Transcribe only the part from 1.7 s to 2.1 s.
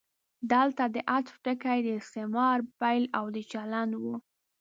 د